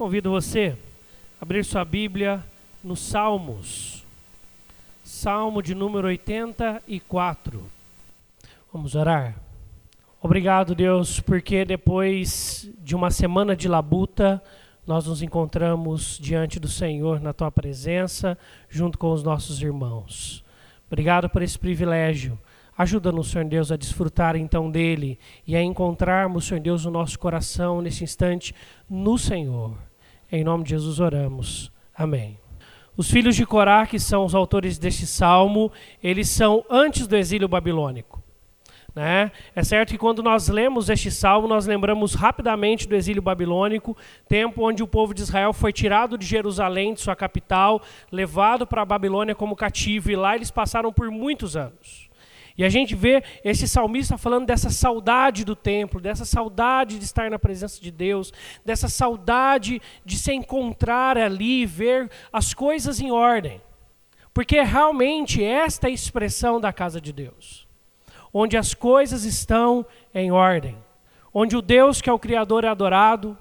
Convido 0.00 0.30
você 0.30 0.78
a 1.38 1.42
abrir 1.44 1.62
sua 1.62 1.84
Bíblia 1.84 2.42
nos 2.82 3.00
Salmos. 3.00 4.02
Salmo 5.04 5.62
de 5.62 5.74
número 5.74 6.08
84. 6.08 7.62
Vamos 8.72 8.94
orar. 8.94 9.36
Obrigado, 10.22 10.74
Deus, 10.74 11.20
porque 11.20 11.66
depois 11.66 12.66
de 12.78 12.96
uma 12.96 13.10
semana 13.10 13.54
de 13.54 13.68
labuta, 13.68 14.42
nós 14.86 15.06
nos 15.06 15.20
encontramos 15.20 16.18
diante 16.18 16.58
do 16.58 16.66
Senhor 16.66 17.20
na 17.20 17.34
tua 17.34 17.52
presença, 17.52 18.38
junto 18.70 18.96
com 18.96 19.12
os 19.12 19.22
nossos 19.22 19.60
irmãos. 19.60 20.42
Obrigado 20.86 21.28
por 21.28 21.42
esse 21.42 21.58
privilégio. 21.58 22.38
Ajuda-nos, 22.74 23.30
Senhor 23.30 23.44
Deus, 23.44 23.70
a 23.70 23.76
desfrutar 23.76 24.34
então 24.34 24.70
dele 24.70 25.18
e 25.46 25.54
a 25.54 25.62
encontrarmos, 25.62 26.46
Senhor 26.46 26.62
Deus, 26.62 26.86
o 26.86 26.90
nosso 26.90 27.18
coração 27.18 27.82
nesse 27.82 28.02
instante 28.02 28.54
no 28.88 29.18
Senhor. 29.18 29.89
Em 30.32 30.44
nome 30.44 30.64
de 30.64 30.70
Jesus 30.70 31.00
oramos. 31.00 31.72
Amém. 31.94 32.38
Os 32.96 33.10
filhos 33.10 33.34
de 33.34 33.46
Corá, 33.46 33.86
que 33.86 33.98
são 33.98 34.24
os 34.24 34.34
autores 34.34 34.78
deste 34.78 35.06
salmo, 35.06 35.72
eles 36.02 36.28
são 36.28 36.64
antes 36.70 37.06
do 37.06 37.16
exílio 37.16 37.48
babilônico. 37.48 38.22
Né? 38.94 39.30
É 39.54 39.62
certo 39.62 39.90
que 39.90 39.98
quando 39.98 40.22
nós 40.22 40.48
lemos 40.48 40.88
este 40.88 41.10
salmo, 41.10 41.48
nós 41.48 41.66
lembramos 41.66 42.14
rapidamente 42.14 42.86
do 42.88 42.94
exílio 42.94 43.22
babilônico, 43.22 43.96
tempo 44.28 44.66
onde 44.66 44.82
o 44.82 44.86
povo 44.86 45.14
de 45.14 45.22
Israel 45.22 45.52
foi 45.52 45.72
tirado 45.72 46.18
de 46.18 46.26
Jerusalém, 46.26 46.94
de 46.94 47.00
sua 47.00 47.16
capital, 47.16 47.80
levado 48.10 48.66
para 48.66 48.82
a 48.82 48.86
Babilônia 48.86 49.34
como 49.34 49.56
cativo, 49.56 50.10
e 50.10 50.16
lá 50.16 50.34
eles 50.34 50.50
passaram 50.50 50.92
por 50.92 51.10
muitos 51.10 51.56
anos. 51.56 52.09
E 52.60 52.64
a 52.64 52.68
gente 52.68 52.94
vê 52.94 53.22
esse 53.42 53.66
salmista 53.66 54.18
falando 54.18 54.44
dessa 54.44 54.68
saudade 54.68 55.46
do 55.46 55.56
templo, 55.56 55.98
dessa 55.98 56.26
saudade 56.26 56.98
de 56.98 57.06
estar 57.06 57.30
na 57.30 57.38
presença 57.38 57.80
de 57.80 57.90
Deus, 57.90 58.34
dessa 58.62 58.86
saudade 58.86 59.80
de 60.04 60.18
se 60.18 60.34
encontrar 60.34 61.16
ali, 61.16 61.64
ver 61.64 62.10
as 62.30 62.52
coisas 62.52 63.00
em 63.00 63.10
ordem. 63.10 63.62
Porque 64.34 64.58
é 64.58 64.62
realmente 64.62 65.42
esta 65.42 65.86
a 65.86 65.90
expressão 65.90 66.60
da 66.60 66.70
casa 66.70 67.00
de 67.00 67.14
Deus, 67.14 67.66
onde 68.30 68.58
as 68.58 68.74
coisas 68.74 69.24
estão 69.24 69.86
em 70.14 70.30
ordem, 70.30 70.76
onde 71.32 71.56
o 71.56 71.62
Deus 71.62 72.02
que 72.02 72.10
é 72.10 72.12
o 72.12 72.18
Criador 72.18 72.64
é 72.64 72.68
adorado, 72.68 73.38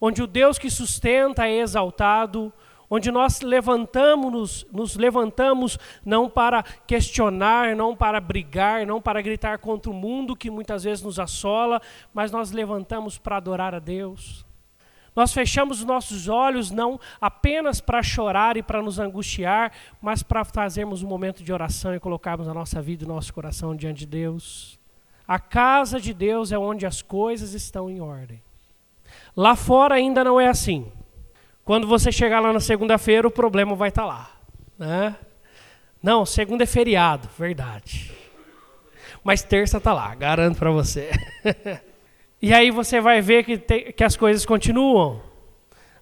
onde 0.00 0.24
o 0.24 0.26
Deus 0.26 0.58
que 0.58 0.70
sustenta 0.70 1.46
é 1.46 1.60
exaltado, 1.60 2.52
onde 2.90 3.10
nós 3.10 3.40
levantamos, 3.40 4.66
nos 4.72 4.96
levantamos 4.96 5.78
não 6.04 6.28
para 6.28 6.62
questionar, 6.62 7.74
não 7.74 7.96
para 7.96 8.20
brigar, 8.20 8.86
não 8.86 9.00
para 9.00 9.20
gritar 9.20 9.58
contra 9.58 9.90
o 9.90 9.94
mundo 9.94 10.36
que 10.36 10.50
muitas 10.50 10.84
vezes 10.84 11.02
nos 11.02 11.18
assola, 11.18 11.80
mas 12.14 12.30
nós 12.30 12.50
levantamos 12.50 13.18
para 13.18 13.36
adorar 13.36 13.74
a 13.74 13.78
Deus. 13.78 14.46
Nós 15.16 15.32
fechamos 15.32 15.78
os 15.78 15.86
nossos 15.86 16.28
olhos 16.28 16.70
não 16.70 17.00
apenas 17.18 17.80
para 17.80 18.02
chorar 18.02 18.58
e 18.58 18.62
para 18.62 18.82
nos 18.82 18.98
angustiar, 18.98 19.72
mas 20.00 20.22
para 20.22 20.44
fazermos 20.44 21.02
um 21.02 21.08
momento 21.08 21.42
de 21.42 21.50
oração 21.50 21.94
e 21.94 22.00
colocarmos 22.00 22.46
a 22.46 22.52
nossa 22.52 22.82
vida 22.82 23.02
e 23.02 23.08
nosso 23.08 23.32
coração 23.32 23.74
diante 23.74 24.00
de 24.00 24.06
Deus. 24.06 24.78
A 25.26 25.38
casa 25.38 25.98
de 25.98 26.12
Deus 26.12 26.52
é 26.52 26.58
onde 26.58 26.84
as 26.84 27.00
coisas 27.00 27.54
estão 27.54 27.88
em 27.88 27.98
ordem. 27.98 28.42
Lá 29.34 29.56
fora 29.56 29.94
ainda 29.94 30.22
não 30.22 30.38
é 30.38 30.48
assim. 30.48 30.92
Quando 31.66 31.84
você 31.88 32.12
chegar 32.12 32.38
lá 32.38 32.52
na 32.52 32.60
segunda-feira, 32.60 33.26
o 33.26 33.30
problema 33.30 33.74
vai 33.74 33.88
estar 33.88 34.02
tá 34.02 34.06
lá. 34.06 34.30
Né? 34.78 35.16
Não, 36.00 36.24
segunda 36.24 36.62
é 36.62 36.66
feriado, 36.66 37.28
verdade. 37.36 38.12
Mas 39.24 39.42
terça 39.42 39.78
está 39.78 39.92
lá, 39.92 40.14
garanto 40.14 40.58
para 40.60 40.70
você. 40.70 41.10
e 42.40 42.54
aí 42.54 42.70
você 42.70 43.00
vai 43.00 43.20
ver 43.20 43.44
que, 43.44 43.58
te, 43.58 43.92
que 43.92 44.04
as 44.04 44.16
coisas 44.16 44.46
continuam, 44.46 45.20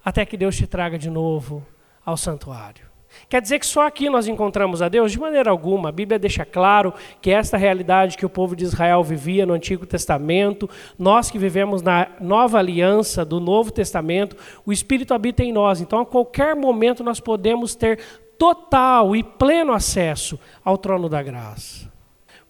até 0.04 0.26
que 0.26 0.36
Deus 0.36 0.54
te 0.54 0.66
traga 0.66 0.98
de 0.98 1.08
novo 1.08 1.66
ao 2.04 2.18
santuário. 2.18 2.86
Quer 3.28 3.40
dizer 3.40 3.58
que 3.58 3.66
só 3.66 3.86
aqui 3.86 4.08
nós 4.08 4.28
encontramos 4.28 4.82
a 4.82 4.88
Deus? 4.88 5.12
De 5.12 5.18
maneira 5.18 5.50
alguma. 5.50 5.88
A 5.88 5.92
Bíblia 5.92 6.18
deixa 6.18 6.44
claro 6.44 6.92
que 7.20 7.30
esta 7.30 7.56
realidade 7.56 8.16
que 8.16 8.26
o 8.26 8.30
povo 8.30 8.54
de 8.54 8.64
Israel 8.64 9.02
vivia 9.02 9.46
no 9.46 9.52
Antigo 9.52 9.86
Testamento, 9.86 10.68
nós 10.98 11.30
que 11.30 11.38
vivemos 11.38 11.82
na 11.82 12.08
nova 12.20 12.58
aliança 12.58 13.24
do 13.24 13.40
Novo 13.40 13.70
Testamento, 13.70 14.36
o 14.64 14.72
Espírito 14.72 15.14
habita 15.14 15.42
em 15.42 15.52
nós. 15.52 15.80
Então, 15.80 16.00
a 16.00 16.06
qualquer 16.06 16.54
momento, 16.54 17.02
nós 17.02 17.20
podemos 17.20 17.74
ter 17.74 17.98
total 18.38 19.14
e 19.14 19.22
pleno 19.22 19.72
acesso 19.72 20.38
ao 20.64 20.76
trono 20.76 21.08
da 21.08 21.22
graça. 21.22 21.92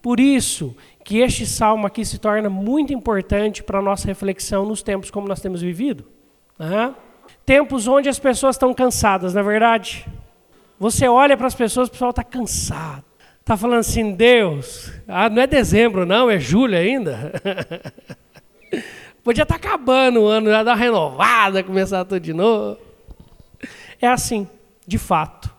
Por 0.01 0.21
isso 0.21 0.77
que 1.03 1.19
este 1.19 1.47
salmo 1.47 1.87
aqui 1.87 2.05
se 2.05 2.19
torna 2.19 2.51
muito 2.51 2.93
importante 2.93 3.63
para 3.63 3.79
a 3.79 3.83
nossa 3.83 4.07
reflexão 4.07 4.67
nos 4.67 4.83
tempos 4.83 5.11
como 5.11 5.29
nós 5.29 5.41
temos 5.41 5.63
vivido. 5.63 6.05
Né? 6.59 6.95
Tempos 7.45 7.87
onde 7.87 8.09
as 8.09 8.19
pessoas 8.19 8.57
estão 8.57 8.73
cansadas, 8.75 9.35
não 9.35 9.41
é 9.41 9.45
verdade? 9.45 10.07
Você 10.79 11.07
olha 11.07 11.37
para 11.37 11.47
as 11.47 11.55
pessoas, 11.55 11.89
o 11.89 11.91
pessoal 11.91 12.11
está 12.11 12.25
cansado. 12.25 13.05
Está 13.41 13.57
falando 13.57 13.81
assim, 13.81 14.13
Deus, 14.13 14.91
ah, 15.07 15.29
não 15.29 15.43
é 15.43 15.47
dezembro, 15.47 16.07
não, 16.07 16.31
é 16.31 16.39
julho 16.39 16.77
ainda. 16.77 17.33
Podia 19.23 19.43
estar 19.43 19.59
tá 19.59 19.69
acabando 19.69 20.23
o 20.23 20.27
ano, 20.27 20.51
já 20.51 20.63
dar 20.63 20.73
uma 20.73 20.77
renovada, 20.77 21.63
começar 21.63 22.05
tudo 22.05 22.21
de 22.21 22.33
novo. 22.33 22.79
É 24.01 24.09
assim, 24.09 24.49
de 24.87 24.99
fato. 24.99 25.54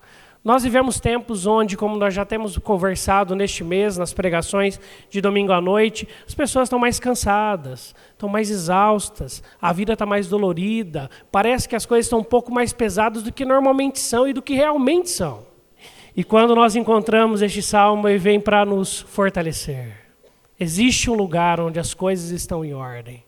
Nós 0.46 0.62
vivemos 0.62 1.00
tempos 1.00 1.48
onde, 1.48 1.76
como 1.76 1.98
nós 1.98 2.14
já 2.14 2.24
temos 2.24 2.56
conversado 2.60 3.36
neste 3.36 3.64
mês, 3.64 3.98
nas 3.98 4.14
pregações 4.14 4.80
de 5.10 5.20
domingo 5.20 5.52
à 5.52 5.60
noite, 5.60 6.08
as 6.28 6.36
pessoas 6.36 6.68
estão 6.68 6.78
mais 6.78 7.00
cansadas, 7.00 7.96
estão 8.12 8.30
mais 8.30 8.52
exaustas, 8.52 9.42
a 9.60 9.74
vida 9.74 9.94
está 9.94 10.06
mais 10.06 10.28
dolorida, 10.28 11.10
parece 11.32 11.68
que 11.68 11.76
as 11.76 11.84
coisas 11.84 12.06
estão 12.06 12.20
um 12.20 12.24
pouco 12.24 12.54
mais 12.54 12.72
pesadas 12.72 13.24
do 13.24 13.34
que 13.34 13.44
normalmente 13.44 14.00
são 14.00 14.28
e 14.28 14.34
do 14.34 14.42
que 14.44 14.54
realmente 14.54 15.10
são. 15.10 15.48
E 16.16 16.24
quando 16.24 16.54
nós 16.54 16.76
encontramos 16.76 17.42
este 17.42 17.64
salmo, 17.64 18.08
ele 18.08 18.20
vem 18.20 18.40
para 18.40 18.64
nos 18.64 19.00
fortalecer. 19.00 19.98
Existe 20.60 21.10
um 21.10 21.16
lugar 21.16 21.60
onde 21.60 21.80
as 21.80 21.96
coisas 21.96 22.30
estão 22.30 22.64
em 22.64 22.76
ordem. 22.76 23.25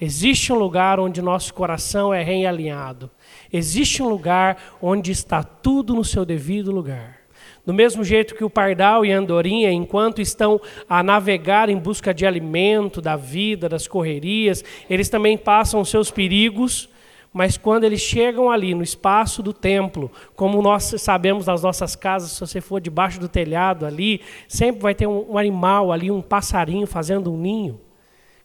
Existe 0.00 0.52
um 0.52 0.56
lugar 0.56 1.00
onde 1.00 1.22
nosso 1.22 1.54
coração 1.54 2.12
é 2.12 2.22
realinhado. 2.22 3.10
Existe 3.50 4.02
um 4.02 4.08
lugar 4.08 4.76
onde 4.80 5.10
está 5.10 5.42
tudo 5.42 5.94
no 5.94 6.04
seu 6.04 6.24
devido 6.24 6.70
lugar. 6.70 7.20
Do 7.64 7.74
mesmo 7.74 8.04
jeito 8.04 8.34
que 8.34 8.44
o 8.44 8.50
pardal 8.50 9.04
e 9.04 9.12
a 9.12 9.18
andorinha, 9.18 9.72
enquanto 9.72 10.20
estão 10.20 10.60
a 10.88 11.02
navegar 11.02 11.68
em 11.68 11.76
busca 11.76 12.14
de 12.14 12.24
alimento, 12.24 13.00
da 13.00 13.16
vida, 13.16 13.68
das 13.68 13.88
correrias, 13.88 14.62
eles 14.88 15.08
também 15.08 15.36
passam 15.36 15.84
seus 15.84 16.10
perigos, 16.10 16.88
mas 17.32 17.56
quando 17.56 17.84
eles 17.84 18.00
chegam 18.00 18.50
ali 18.50 18.74
no 18.74 18.82
espaço 18.82 19.42
do 19.42 19.52
templo, 19.52 20.10
como 20.34 20.62
nós 20.62 20.94
sabemos 20.98 21.46
nas 21.46 21.62
nossas 21.62 21.96
casas, 21.96 22.30
se 22.30 22.40
você 22.40 22.60
for 22.60 22.80
debaixo 22.80 23.18
do 23.18 23.28
telhado 23.28 23.84
ali, 23.84 24.20
sempre 24.46 24.80
vai 24.80 24.94
ter 24.94 25.06
um 25.06 25.36
animal 25.36 25.90
ali, 25.90 26.10
um 26.10 26.22
passarinho 26.22 26.86
fazendo 26.86 27.32
um 27.32 27.36
ninho. 27.36 27.80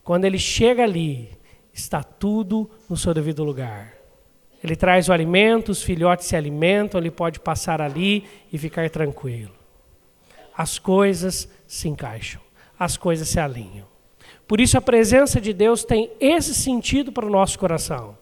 Quando 0.03 0.25
ele 0.25 0.39
chega 0.39 0.83
ali, 0.83 1.29
está 1.73 2.03
tudo 2.03 2.69
no 2.89 2.97
seu 2.97 3.13
devido 3.13 3.43
lugar. 3.43 3.93
Ele 4.63 4.75
traz 4.75 5.09
o 5.09 5.13
alimento, 5.13 5.69
os 5.69 5.81
filhotes 5.81 6.27
se 6.27 6.35
alimentam, 6.35 6.99
ele 6.99 7.09
pode 7.09 7.39
passar 7.39 7.81
ali 7.81 8.23
e 8.51 8.57
ficar 8.57 8.89
tranquilo. 8.89 9.51
As 10.55 10.77
coisas 10.77 11.49
se 11.65 11.87
encaixam, 11.87 12.41
as 12.77 12.97
coisas 12.97 13.27
se 13.27 13.39
alinham. 13.39 13.87
Por 14.47 14.59
isso 14.59 14.77
a 14.77 14.81
presença 14.81 15.39
de 15.39 15.53
Deus 15.53 15.83
tem 15.83 16.11
esse 16.19 16.53
sentido 16.53 17.11
para 17.11 17.25
o 17.25 17.29
nosso 17.29 17.57
coração. 17.57 18.17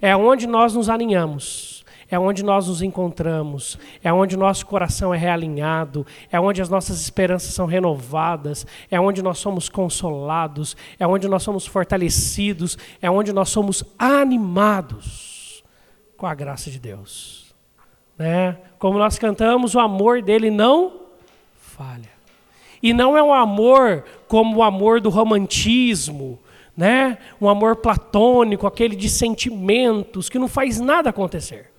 É 0.00 0.14
onde 0.14 0.46
nós 0.46 0.74
nos 0.74 0.90
alinhamos 0.90 1.77
é 2.10 2.18
onde 2.18 2.42
nós 2.42 2.68
nos 2.68 2.80
encontramos, 2.80 3.78
é 4.02 4.10
onde 4.12 4.36
nosso 4.36 4.64
coração 4.64 5.12
é 5.12 5.18
realinhado, 5.18 6.06
é 6.32 6.40
onde 6.40 6.62
as 6.62 6.68
nossas 6.68 7.00
esperanças 7.02 7.52
são 7.52 7.66
renovadas, 7.66 8.66
é 8.90 8.98
onde 8.98 9.22
nós 9.22 9.38
somos 9.38 9.68
consolados, 9.68 10.74
é 10.98 11.06
onde 11.06 11.28
nós 11.28 11.42
somos 11.42 11.66
fortalecidos, 11.66 12.78
é 13.02 13.10
onde 13.10 13.32
nós 13.32 13.50
somos 13.50 13.84
animados 13.98 15.62
com 16.16 16.26
a 16.26 16.34
graça 16.34 16.70
de 16.70 16.78
Deus. 16.78 17.54
Né? 18.16 18.56
Como 18.78 18.98
nós 18.98 19.18
cantamos, 19.18 19.74
o 19.74 19.78
amor 19.78 20.22
dele 20.22 20.50
não 20.50 21.08
falha. 21.60 22.18
E 22.82 22.94
não 22.94 23.18
é 23.18 23.22
um 23.22 23.34
amor 23.34 24.04
como 24.26 24.56
o 24.56 24.62
amor 24.62 25.00
do 25.00 25.10
romantismo, 25.10 26.38
né? 26.74 27.18
um 27.38 27.50
amor 27.50 27.76
platônico, 27.76 28.66
aquele 28.66 28.96
de 28.96 29.10
sentimentos, 29.10 30.30
que 30.30 30.38
não 30.38 30.48
faz 30.48 30.80
nada 30.80 31.10
acontecer 31.10 31.70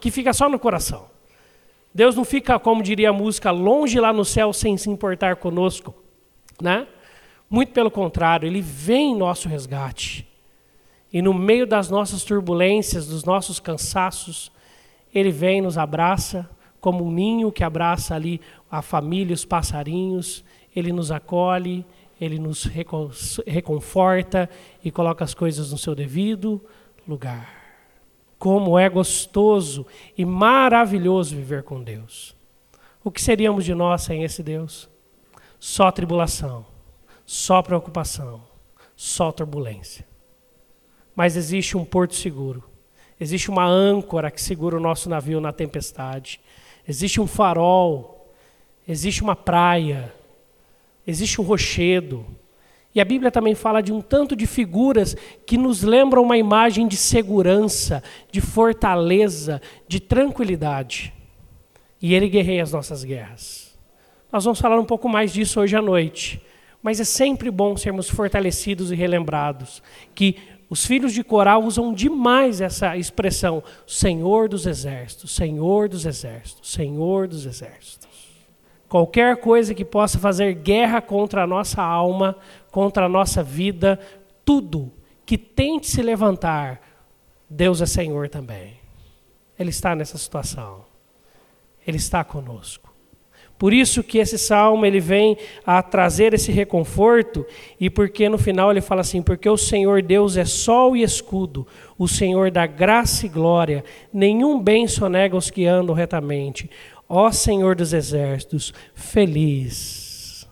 que 0.00 0.10
fica 0.10 0.32
só 0.32 0.48
no 0.48 0.58
coração. 0.58 1.06
Deus 1.94 2.14
não 2.14 2.24
fica, 2.24 2.58
como 2.58 2.82
diria 2.82 3.10
a 3.10 3.12
música, 3.12 3.50
longe 3.50 3.98
lá 3.98 4.12
no 4.12 4.24
céu 4.24 4.52
sem 4.52 4.76
se 4.76 4.90
importar 4.90 5.36
conosco, 5.36 5.94
né? 6.60 6.86
Muito 7.48 7.72
pelo 7.72 7.90
contrário, 7.90 8.46
ele 8.46 8.60
vem 8.60 9.12
em 9.12 9.16
nosso 9.16 9.48
resgate. 9.48 10.28
E 11.12 11.22
no 11.22 11.32
meio 11.32 11.66
das 11.66 11.88
nossas 11.88 12.24
turbulências, 12.24 13.06
dos 13.06 13.24
nossos 13.24 13.58
cansaços, 13.58 14.52
ele 15.14 15.30
vem 15.30 15.58
e 15.58 15.62
nos 15.62 15.78
abraça 15.78 16.48
como 16.80 17.04
um 17.04 17.10
ninho 17.10 17.50
que 17.50 17.64
abraça 17.64 18.14
ali 18.14 18.40
a 18.70 18.82
família, 18.82 19.34
os 19.34 19.44
passarinhos, 19.44 20.44
ele 20.74 20.92
nos 20.92 21.10
acolhe, 21.10 21.86
ele 22.20 22.38
nos 22.38 22.64
reconforta 23.46 24.48
e 24.84 24.90
coloca 24.90 25.24
as 25.24 25.34
coisas 25.34 25.72
no 25.72 25.78
seu 25.78 25.94
devido 25.94 26.62
lugar. 27.08 27.65
Como 28.46 28.78
é 28.78 28.88
gostoso 28.88 29.84
e 30.16 30.24
maravilhoso 30.24 31.34
viver 31.34 31.64
com 31.64 31.82
Deus. 31.82 32.32
O 33.02 33.10
que 33.10 33.20
seríamos 33.20 33.64
de 33.64 33.74
nós 33.74 34.02
sem 34.02 34.22
esse 34.22 34.40
Deus? 34.40 34.88
Só 35.58 35.90
tribulação, 35.90 36.64
só 37.24 37.60
preocupação, 37.60 38.40
só 38.94 39.32
turbulência. 39.32 40.06
Mas 41.12 41.36
existe 41.36 41.76
um 41.76 41.84
porto 41.84 42.14
seguro, 42.14 42.62
existe 43.18 43.50
uma 43.50 43.66
âncora 43.66 44.30
que 44.30 44.40
segura 44.40 44.76
o 44.76 44.80
nosso 44.80 45.10
navio 45.10 45.40
na 45.40 45.52
tempestade, 45.52 46.40
existe 46.86 47.20
um 47.20 47.26
farol, 47.26 48.32
existe 48.86 49.24
uma 49.24 49.34
praia, 49.34 50.14
existe 51.04 51.40
um 51.40 51.44
rochedo, 51.44 52.24
e 52.96 53.00
a 53.00 53.04
Bíblia 53.04 53.30
também 53.30 53.54
fala 53.54 53.82
de 53.82 53.92
um 53.92 54.00
tanto 54.00 54.34
de 54.34 54.46
figuras 54.46 55.14
que 55.44 55.58
nos 55.58 55.82
lembram 55.82 56.22
uma 56.22 56.38
imagem 56.38 56.88
de 56.88 56.96
segurança, 56.96 58.02
de 58.32 58.40
fortaleza, 58.40 59.60
de 59.86 60.00
tranquilidade. 60.00 61.12
E 62.00 62.14
Ele 62.14 62.26
guerreia 62.26 62.62
as 62.62 62.72
nossas 62.72 63.04
guerras. 63.04 63.78
Nós 64.32 64.44
vamos 64.44 64.58
falar 64.58 64.80
um 64.80 64.84
pouco 64.84 65.10
mais 65.10 65.30
disso 65.30 65.60
hoje 65.60 65.76
à 65.76 65.82
noite. 65.82 66.40
Mas 66.82 66.98
é 66.98 67.04
sempre 67.04 67.50
bom 67.50 67.76
sermos 67.76 68.08
fortalecidos 68.08 68.90
e 68.90 68.94
relembrados 68.94 69.82
que 70.14 70.36
os 70.70 70.86
filhos 70.86 71.12
de 71.12 71.22
Corá 71.22 71.58
usam 71.58 71.92
demais 71.92 72.62
essa 72.62 72.96
expressão: 72.96 73.62
Senhor 73.86 74.48
dos 74.48 74.64
Exércitos, 74.64 75.34
Senhor 75.34 75.86
dos 75.86 76.06
Exércitos, 76.06 76.72
Senhor 76.72 77.28
dos 77.28 77.44
Exércitos. 77.44 78.25
Qualquer 78.88 79.36
coisa 79.38 79.74
que 79.74 79.84
possa 79.84 80.18
fazer 80.18 80.54
guerra 80.54 81.00
contra 81.00 81.42
a 81.42 81.46
nossa 81.46 81.82
alma, 81.82 82.36
contra 82.70 83.06
a 83.06 83.08
nossa 83.08 83.42
vida, 83.42 83.98
tudo 84.44 84.92
que 85.24 85.36
tente 85.36 85.88
se 85.88 86.02
levantar, 86.02 86.80
Deus 87.50 87.82
é 87.82 87.86
Senhor 87.86 88.28
também. 88.28 88.78
Ele 89.58 89.70
está 89.70 89.94
nessa 89.94 90.16
situação. 90.16 90.84
Ele 91.86 91.96
está 91.96 92.22
conosco. 92.22 92.86
Por 93.58 93.72
isso 93.72 94.02
que 94.02 94.18
esse 94.18 94.38
salmo 94.38 94.84
ele 94.84 95.00
vem 95.00 95.36
a 95.64 95.82
trazer 95.82 96.34
esse 96.34 96.52
reconforto 96.52 97.46
e 97.80 97.88
porque 97.88 98.28
no 98.28 98.36
final 98.36 98.70
ele 98.70 98.82
fala 98.82 99.00
assim: 99.00 99.22
porque 99.22 99.48
o 99.48 99.56
Senhor 99.56 100.02
Deus 100.02 100.36
é 100.36 100.44
sol 100.44 100.94
e 100.94 101.02
escudo, 101.02 101.66
o 101.96 102.06
Senhor 102.06 102.50
dá 102.50 102.66
graça 102.66 103.24
e 103.24 103.30
glória, 103.30 103.82
nenhum 104.12 104.60
bem 104.60 104.86
sonega 104.86 105.34
aos 105.34 105.50
que 105.50 105.64
andam 105.64 105.94
retamente. 105.94 106.68
Ó 107.08 107.30
Senhor 107.30 107.76
dos 107.76 107.92
exércitos, 107.92 108.74
feliz 108.94 110.48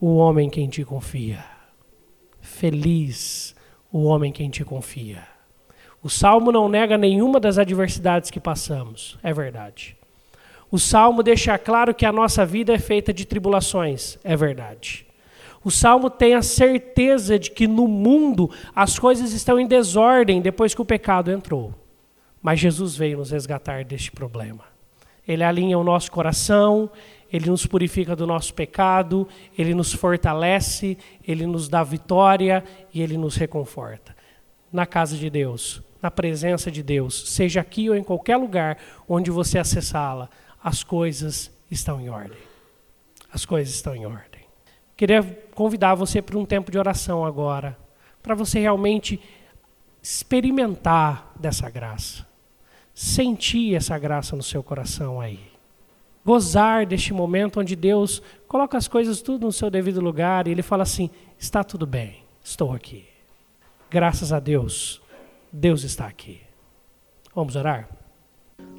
o 0.00 0.16
homem 0.16 0.48
quem 0.48 0.68
te 0.68 0.84
confia. 0.84 1.44
Feliz 2.40 3.54
o 3.92 4.04
homem 4.04 4.32
quem 4.32 4.48
te 4.48 4.64
confia. 4.64 5.22
O 6.02 6.08
salmo 6.10 6.52
não 6.52 6.68
nega 6.68 6.98
nenhuma 6.98 7.40
das 7.40 7.58
adversidades 7.58 8.30
que 8.30 8.40
passamos, 8.40 9.18
é 9.22 9.32
verdade. 9.32 9.96
O 10.70 10.78
salmo 10.78 11.22
deixa 11.22 11.56
claro 11.56 11.94
que 11.94 12.04
a 12.04 12.12
nossa 12.12 12.44
vida 12.44 12.74
é 12.74 12.78
feita 12.78 13.12
de 13.12 13.24
tribulações, 13.24 14.18
é 14.24 14.36
verdade. 14.36 15.06
O 15.62 15.70
salmo 15.70 16.10
tem 16.10 16.34
a 16.34 16.42
certeza 16.42 17.38
de 17.38 17.50
que 17.50 17.66
no 17.66 17.88
mundo 17.88 18.50
as 18.74 18.98
coisas 18.98 19.32
estão 19.32 19.58
em 19.58 19.66
desordem 19.66 20.42
depois 20.42 20.74
que 20.74 20.82
o 20.82 20.84
pecado 20.84 21.30
entrou. 21.30 21.74
Mas 22.42 22.60
Jesus 22.60 22.96
veio 22.96 23.18
nos 23.18 23.30
resgatar 23.30 23.84
deste 23.84 24.12
problema. 24.12 24.73
Ele 25.26 25.42
alinha 25.42 25.78
o 25.78 25.84
nosso 25.84 26.10
coração, 26.10 26.90
ele 27.32 27.50
nos 27.50 27.66
purifica 27.66 28.14
do 28.14 28.26
nosso 28.26 28.54
pecado, 28.54 29.26
ele 29.58 29.74
nos 29.74 29.92
fortalece, 29.92 30.96
ele 31.26 31.46
nos 31.46 31.68
dá 31.68 31.82
vitória 31.82 32.62
e 32.92 33.00
ele 33.00 33.16
nos 33.16 33.36
reconforta. 33.36 34.14
Na 34.72 34.86
casa 34.86 35.16
de 35.16 35.28
Deus, 35.30 35.82
na 36.02 36.10
presença 36.10 36.70
de 36.70 36.82
Deus, 36.82 37.30
seja 37.30 37.60
aqui 37.60 37.88
ou 37.88 37.96
em 37.96 38.04
qualquer 38.04 38.36
lugar 38.36 38.78
onde 39.08 39.30
você 39.30 39.58
acessá-la, 39.58 40.28
as 40.62 40.82
coisas 40.82 41.50
estão 41.70 42.00
em 42.00 42.08
ordem. 42.08 42.38
As 43.32 43.44
coisas 43.44 43.74
estão 43.74 43.96
em 43.96 44.06
ordem. 44.06 44.42
Queria 44.96 45.22
convidar 45.54 45.94
você 45.94 46.22
para 46.22 46.38
um 46.38 46.46
tempo 46.46 46.70
de 46.70 46.78
oração 46.78 47.24
agora, 47.24 47.76
para 48.22 48.34
você 48.34 48.60
realmente 48.60 49.20
experimentar 50.00 51.32
dessa 51.34 51.68
graça, 51.68 52.26
sentir 52.94 53.74
essa 53.74 53.98
graça 53.98 54.34
no 54.36 54.42
seu 54.42 54.62
coração 54.62 55.20
aí 55.20 55.54
gozar 56.24 56.86
deste 56.86 57.12
momento 57.12 57.60
onde 57.60 57.76
Deus 57.76 58.22
coloca 58.48 58.78
as 58.78 58.88
coisas 58.88 59.20
tudo 59.20 59.46
no 59.46 59.52
seu 59.52 59.70
devido 59.70 60.00
lugar 60.00 60.48
e 60.48 60.50
Ele 60.50 60.62
fala 60.62 60.82
assim: 60.82 61.10
está 61.38 61.62
tudo 61.62 61.86
bem, 61.86 62.24
estou 62.42 62.72
aqui. 62.72 63.04
Graças 63.90 64.32
a 64.32 64.40
Deus, 64.40 65.00
Deus 65.52 65.84
está 65.84 66.06
aqui. 66.06 66.40
Vamos 67.34 67.54
orar? 67.54 67.88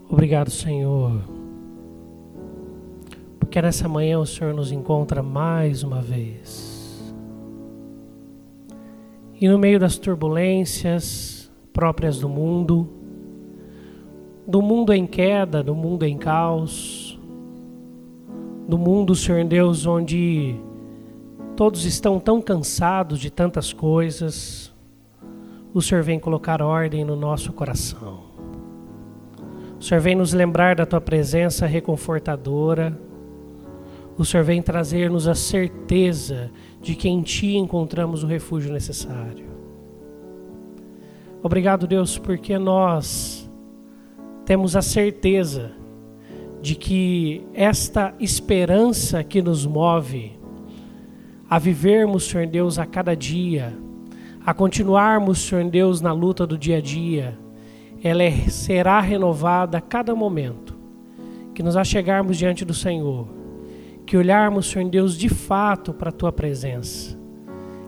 Obrigado, 0.10 0.50
Senhor, 0.50 1.22
porque 3.40 3.62
nessa 3.62 3.88
manhã 3.88 4.20
o 4.20 4.26
Senhor 4.26 4.54
nos 4.54 4.72
encontra 4.72 5.22
mais 5.22 5.84
uma 5.84 6.02
vez. 6.02 6.74
E 9.40 9.50
no 9.50 9.60
meio 9.60 9.80
das 9.80 9.98
turbulências 9.98 11.52
próprias 11.74 12.20
do 12.20 12.30
mundo, 12.30 12.90
do 14.48 14.62
mundo 14.62 14.94
em 14.94 15.08
queda, 15.08 15.64
do 15.64 15.74
mundo 15.74 16.04
em 16.04 16.18
caos, 16.18 17.20
no 18.68 18.78
mundo, 18.78 19.16
Senhor 19.16 19.44
Deus, 19.46 19.86
onde 19.86 20.56
todos 21.56 21.86
estão 21.86 22.20
tão 22.20 22.42
cansados 22.42 23.20
de 23.20 23.30
tantas 23.30 23.72
coisas, 23.72 24.74
o 25.74 25.82
Senhor 25.82 26.04
vem 26.04 26.20
colocar 26.20 26.62
ordem 26.62 27.04
no 27.06 27.16
nosso 27.16 27.54
coração. 27.54 28.24
O 29.80 29.84
Senhor 29.84 30.02
vem 30.02 30.16
nos 30.16 30.34
lembrar 30.34 30.76
da 30.76 30.86
tua 30.86 31.02
presença 31.02 31.66
reconfortadora. 31.66 32.98
O 34.18 34.26
Senhor 34.26 34.44
vem 34.44 34.62
trazer-nos 34.62 35.28
a 35.28 35.36
certeza 35.36 36.50
de 36.82 36.96
que 36.96 37.10
em 37.10 37.22
ti 37.22 37.58
encontramos 37.58 38.24
o 38.24 38.28
refúgio 38.28 38.72
necessário. 38.72 39.46
Obrigado, 41.44 41.86
Deus, 41.86 42.18
porque 42.18 42.58
nós 42.58 43.45
temos 44.46 44.76
a 44.76 44.82
certeza 44.82 45.72
de 46.62 46.76
que 46.76 47.46
esta 47.54 48.14
esperança 48.20 49.24
que 49.24 49.42
nos 49.42 49.66
move 49.66 50.34
a 51.50 51.60
vivermos, 51.60 52.24
Senhor 52.26 52.48
Deus, 52.48 52.80
a 52.80 52.86
cada 52.86 53.16
dia, 53.16 53.74
a 54.46 54.54
continuarmos, 54.54 55.40
Senhor 55.40 55.70
Deus, 55.70 56.02
na 56.02 56.12
luta 56.12 56.46
do 56.46 56.58
dia 56.58 56.78
a 56.78 56.82
dia, 56.82 57.38
ela 58.04 58.24
é, 58.24 58.32
será 58.50 59.00
renovada 59.00 59.78
a 59.78 59.82
cada 59.82 60.16
momento. 60.16 60.76
Que 61.54 61.64
nos 61.64 61.78
achegarmos 61.78 62.38
diante 62.38 62.66
do 62.66 62.74
Senhor, 62.74 63.28
que 64.06 64.18
olharmos, 64.18 64.70
Senhor 64.70 64.90
Deus, 64.90 65.18
de 65.18 65.30
fato 65.30 65.94
para 65.94 66.10
a 66.10 66.14
tua 66.14 66.32
presença, 66.32 67.18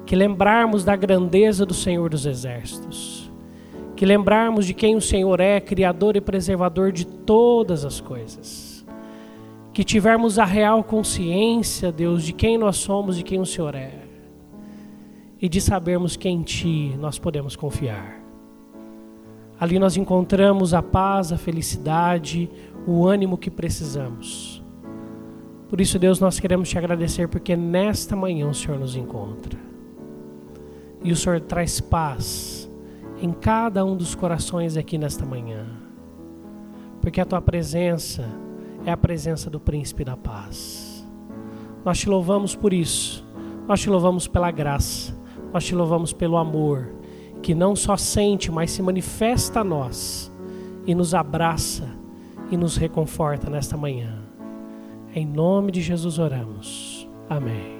que 0.06 0.16
lembrarmos 0.16 0.84
da 0.84 0.96
grandeza 0.96 1.66
do 1.66 1.74
Senhor 1.74 2.10
dos 2.10 2.26
Exércitos, 2.26 3.17
que 3.98 4.06
lembrarmos 4.06 4.66
de 4.66 4.74
quem 4.74 4.96
o 4.96 5.01
Senhor 5.01 5.39
é, 5.42 5.60
Criador 5.60 6.16
e 6.16 6.22
Preservador 6.22 6.94
de 6.94 7.06
todas 7.06 7.84
as 7.84 8.00
coisas 8.00 8.77
que 9.74 9.84
tivermos 9.84 10.39
a 10.39 10.44
real 10.44 10.84
consciência, 10.84 11.92
Deus, 11.92 12.24
de 12.24 12.34
quem 12.34 12.58
nós 12.58 12.77
somos, 12.77 13.16
de 13.16 13.24
quem 13.24 13.39
o 13.39 13.46
Senhor 13.46 13.75
é, 13.75 13.92
e 15.39 15.48
de 15.48 15.62
sabermos 15.62 16.18
que 16.18 16.27
em 16.27 16.42
Ti 16.42 16.96
nós 17.00 17.20
podemos 17.20 17.56
confiar. 17.56 18.20
Ali 19.60 19.77
nós 19.77 19.96
encontramos 19.96 20.74
a 20.74 20.82
paz, 20.82 21.32
a 21.32 21.38
felicidade, 21.38 22.50
o 22.88 23.06
ânimo 23.06 23.38
que 23.38 23.51
precisamos. 23.51 24.63
Por 25.70 25.80
isso, 25.80 26.00
Deus, 26.00 26.20
nós 26.20 26.39
queremos 26.39 26.70
te 26.70 26.77
agradecer 26.80 27.27
porque 27.27 27.56
nesta 27.56 28.16
manhã 28.16 28.50
o 28.50 28.56
Senhor 28.56 28.80
nos 28.80 28.96
encontra. 28.96 29.60
E 31.04 31.12
o 31.12 31.16
Senhor 31.16 31.39
traz 31.42 31.80
paz 31.80 32.57
em 33.22 33.32
cada 33.32 33.84
um 33.86 33.96
dos 33.96 34.16
corações 34.16 34.78
aqui 34.78 34.98
nesta 34.98 35.26
manhã. 35.26 35.66
Porque 37.02 37.22
a 37.22 37.26
tua 37.26 37.42
presença 37.42 38.26
é 38.86 38.92
a 38.92 38.98
presença 38.98 39.50
do 39.50 39.60
príncipe 39.60 40.04
da 40.04 40.16
paz. 40.16 41.06
Nós 41.84 42.00
te 42.00 42.10
louvamos 42.10 42.56
por 42.56 42.74
isso. 42.74 43.26
Nós 43.68 43.82
te 43.82 43.90
louvamos 43.90 44.28
pela 44.28 44.52
graça. 44.52 45.16
Nós 45.54 45.66
te 45.66 45.74
louvamos 45.74 46.14
pelo 46.14 46.38
amor 46.38 46.98
que 47.42 47.56
não 47.56 47.76
só 47.76 47.96
sente, 47.96 48.52
mas 48.52 48.72
se 48.72 48.82
manifesta 48.82 49.62
a 49.62 49.64
nós 49.64 50.32
e 50.86 50.96
nos 50.96 51.14
abraça 51.14 51.88
e 52.52 52.58
nos 52.58 52.78
reconforta 52.78 53.50
nesta 53.50 53.78
manhã. 53.78 54.22
Em 55.14 55.26
nome 55.26 55.72
de 55.72 55.82
Jesus 55.82 56.20
oramos. 56.20 57.08
Amém. 57.30 57.77